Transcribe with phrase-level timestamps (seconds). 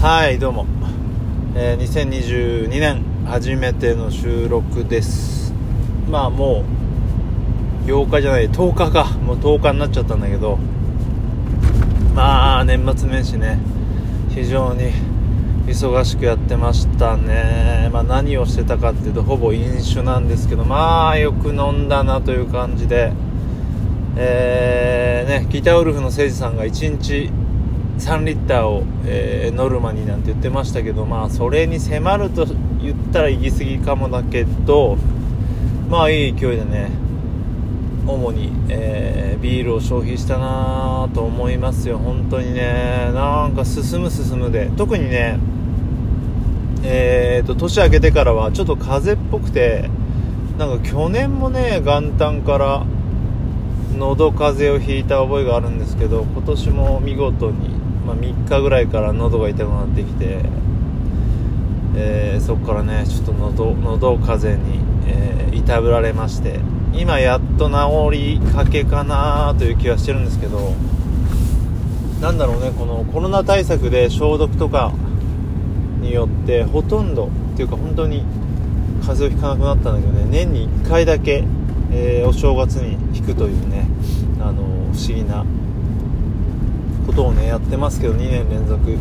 [0.00, 0.64] はいどうも、
[1.54, 5.52] えー、2022年初めての収録です。
[6.08, 6.64] まあも
[7.84, 9.04] う8日じゃない10日か。
[9.18, 10.58] もう10日になっちゃったんだけど。
[12.14, 13.58] まあ年末年始ね。
[14.30, 14.90] 非常に
[15.66, 23.12] 忙しくやってましたね、まあ、何をしてたかっていうとほぼ飲酒なんですけどまあよく飲んだなという感じで。
[24.16, 27.30] えー、ねギターウルフの誠司さんが1日
[28.00, 32.46] 3リッターを、えー、ノルマになんて言ってましたけどまあそれに迫ると
[32.82, 34.96] 言ったら行き過ぎかもだけど
[35.88, 36.90] まあいい勢いでね
[38.06, 41.98] 主に、えー、ビールを消費したなと思いますよ。
[41.98, 44.70] 本当にねなんか進む進むで。
[44.76, 45.38] 特にね
[46.82, 49.90] えーと年明けてからはちょっと風邪っぽくて
[50.58, 52.86] なんか去年もね元旦から
[53.96, 57.70] 喉風邪をひいた覚えがあるんですけど今年も見事に
[58.06, 60.40] まあ、3日ぐらいから喉が痛くなってきて、
[61.96, 66.60] えー、そこからねちょっと喉喉風邪に、えー、いたぶられまして
[66.92, 70.74] 今やっと治りかけかなという気はしてるんですけど
[72.20, 74.92] なんだろうねこのコロナ対策で消毒とか
[76.00, 78.24] によってほとんどっていうか本当に
[79.06, 81.44] 風邪をひかなくなったんだけどね年に1回だけ、
[81.92, 83.86] えー、お正月に引くというね
[84.40, 85.44] あの不思議な
[87.20, 88.96] ことをねやってますけど2年連続。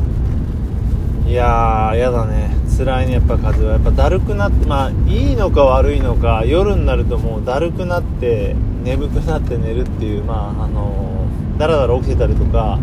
[1.25, 2.49] いやーやだね。
[2.77, 3.13] 辛いね。
[3.13, 3.73] やっぱ風は。
[3.73, 12.79] やっぱだるくなってまあいいのか悪いのか夜になるともうだるくなって眠くなって寝るっていうまああのー、だらだら起きてたりとか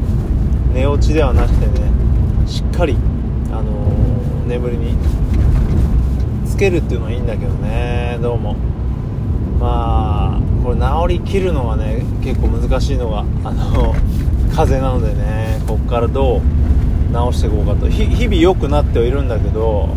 [0.72, 1.90] 寝落ちではなくてね
[2.46, 2.96] しっかり
[3.50, 4.96] あのー、眠りに
[6.46, 8.18] つけるっていうのはいいんだけどね。
[8.22, 8.56] どうも。
[9.60, 17.88] まあこれ治りきるのはね結構難しいのがあのー風なのでねこっからどう直していこうかと。
[17.88, 19.88] 日々良くなってはいるんだけど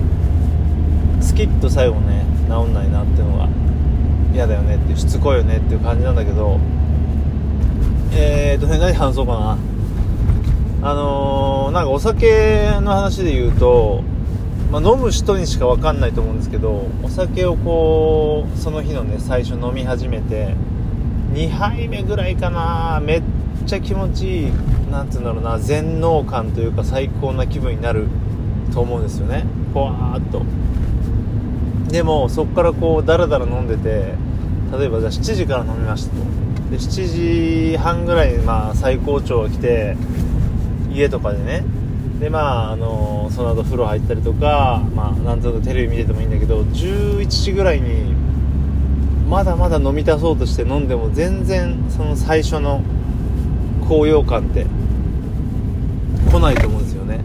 [1.22, 3.50] スキッと最後ね治んないなっていうのが
[4.34, 6.60] 嫌だよねってしつこいよねっていう感じなんだけど。
[8.12, 9.58] えーとね何話そうかな。
[10.82, 14.02] あのー、なんかお酒の話で言うと、
[14.72, 20.56] まあ、飲む人にしか分かんないと思うんですけどお酒をこうその日のね最初飲み始めて
[21.40, 23.00] 2杯目ぐらいかな。
[23.02, 23.24] めっ
[23.66, 24.52] ちゃ気持ちいい
[24.92, 28.08] なんて言うんだろうな全能感というか最高な気分になる
[28.74, 29.46] と思うんですよね。
[29.74, 30.42] ぽわーっと。
[31.90, 34.16] でもそこからこうダラダラ飲んでて
[34.78, 36.24] 例えばじゃあ7時から飲みましたと。
[36.72, 39.96] で7時半ぐらいにまあ最高潮が来て
[40.92, 41.64] 家とかでね。
[42.20, 48.14] でまああのその後風呂入ったりとかまあなんとなくテレビ見ててもいいんだけど11時ぐらいに
[49.30, 52.82] まだまだ飲み足そうとして飲んでも全然その最初の
[53.88, 54.66] 高揚感って
[56.32, 57.22] 来ないと思うんですよね。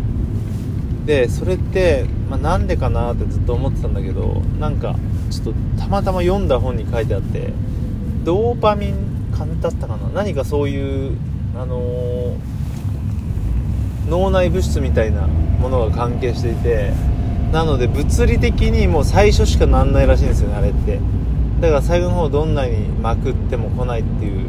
[1.06, 4.96] でそれって、まあ、なんでかなってずっと思ってたんだけどなんか
[5.30, 7.52] ちょっとたまたま読んだ本に書いてあって
[8.22, 8.94] ドーパミン
[9.36, 10.08] 感だったかな？
[10.14, 11.16] 何かそういう
[11.56, 12.36] あのー、
[14.10, 16.92] 脳内物質みたいなものが関係していて
[17.50, 21.00] なので物理的にもう最初しかなんないらしいんですよねあれって。
[21.64, 24.46] だから最後の方どんなにまくっても来ないっていう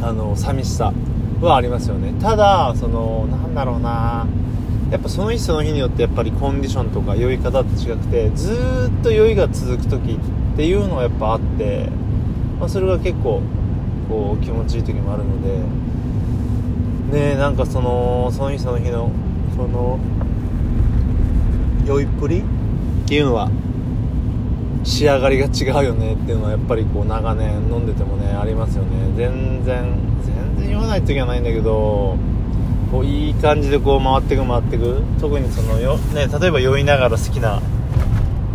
[0.00, 0.92] あの寂しさ
[1.40, 2.14] はありますよね。
[2.20, 4.26] ただそのなんだろうな。
[4.92, 8.52] やっぱその日その日によってやっぱりコンディションとか酔い方って違くてず
[9.00, 11.88] っと酔いが続く時っていうのはやっぱあって、
[12.60, 13.42] まあ、それが結構
[14.08, 15.42] こう気持ちいい時もあるの
[17.10, 19.10] でねなんかそのその日その日の
[19.56, 19.98] その
[21.86, 23.50] 酔いっぷりっていうのは
[24.84, 28.90] 仕上がりが違うよねっていうのはやっぱりこう長年飲んでてもねありますよね。
[29.16, 32.16] 全然全然酔わない時はないんだけど
[32.92, 37.60] こういい感じでこう回ってく回ってく特にそのよ、ね、例えば酔いながら好きな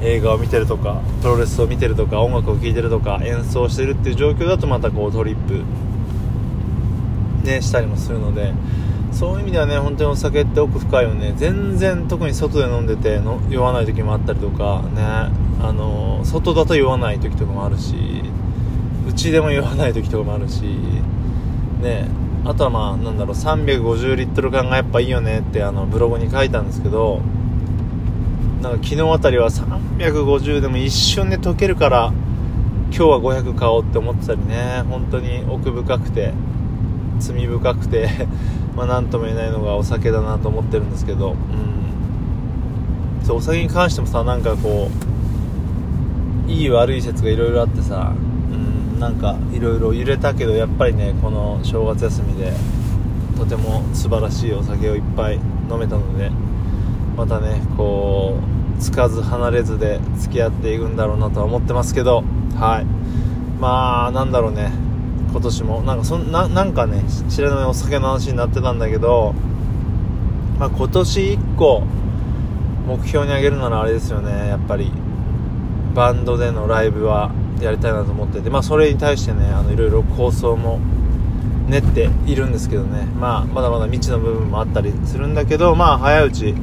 [0.01, 5.63] 映画を見てるとかプロレスを見てるとか音楽を聴いてるとか演奏してるっていう状況だとまたこうトリップ
[7.45, 8.53] ねしたりもするので
[9.12, 11.33] そういう意味ではね本当にお酒って奥深いよね。
[11.36, 15.30] 全然特に外で飲んでての酔わない時もあったりとかね。
[15.62, 17.95] あの外だと酔わない時とかもあるし
[19.07, 20.63] うちでも酔わない時とかもあるし
[21.81, 22.07] ね。
[22.45, 27.19] あとはまあなんだろう350リットル缶がやっぱいいよねってあのブログに書いたんですけど
[28.62, 32.13] なんか昨日あたりは350でも一瞬で溶けるから
[32.92, 34.83] 今日は500買おうって思ってたりね。
[34.89, 36.33] 本当に奥深くて
[37.19, 38.10] 罪深くて
[38.80, 44.90] まあ何とも言えないのがお酒だなと思ってるんですけど、うん、そうお酒に関してもさなんかこ
[46.48, 48.16] ういい悪い説がいろいろあってさ、う
[48.56, 52.54] ん、なんかいろいろ揺れたけどやっぱりねこの正月休みで
[53.38, 55.36] とても素晴らしいお酒をいっぱい
[55.70, 56.31] 飲めたので
[57.18, 58.40] またねこ
[58.78, 62.24] うつかず離れずで付き合っていくんだろうなとは思ってますけど
[62.58, 62.86] はい。
[63.60, 64.72] まあなんだろうね。
[65.31, 65.81] 今年も。
[65.81, 69.34] なんかそんななんかね知らないお酒の話になってたんだけど、
[70.60, 71.84] まあ、今年1個
[72.88, 74.48] 目標に挙げるならあれですよね。
[74.48, 74.92] やっぱり
[75.94, 77.31] バンドでのライブは
[77.62, 80.80] やりたいなと思ってて、まあ、それに対してねあのいろいろ構想も
[81.68, 86.56] 練っているんですけどね、まあ、まだまだ未知の部分もあったりするんだけど、まあ、早いうち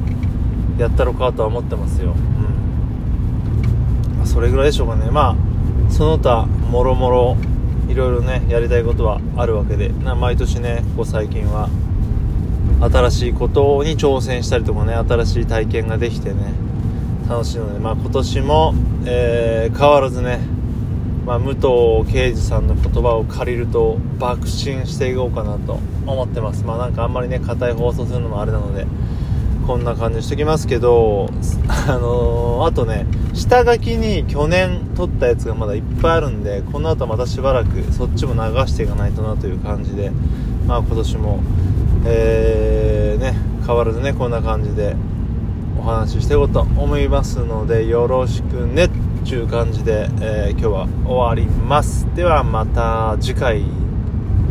[0.77, 4.19] やったろかとは思ってますよ、うん。
[4.19, 5.09] ま、それぐらいでしょうかね。
[5.11, 5.35] まあ
[5.89, 7.37] その他もろもろ
[7.87, 9.89] いろいろねやりたいことはあるわけで。
[9.89, 11.69] な毎年ねここ最近は
[12.79, 16.53] 新しいことに挑戦したりとかね新しい体験ができてね
[17.27, 18.73] 楽しいので、まあ、今年も、
[19.05, 20.39] えー、変わらずね
[21.27, 26.63] まあ、武藤敬司さんの言葉を借りると爆心していこうかなと思ってます。
[26.63, 28.87] まあなんかあんまりね硬い放送するのもあれなので
[29.67, 31.29] こんな感じしときますけど
[31.87, 40.09] あのー、あとね下書きに去年撮ったやつがまだいっぱいあるんでこの後またしばらくそっちも流していかないとなという感じで
[40.65, 41.41] まあ今年も
[42.05, 43.33] えー、ね
[43.65, 44.95] 変わらずねこんな感じで
[45.77, 48.89] お話ししていこうと思いますのでよろしくねっ
[49.25, 52.07] ちゅう感じで、えー、今日は終わります。
[52.15, 53.65] ではまた次回。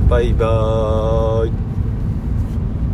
[0.09, 1.66] バイバーイ。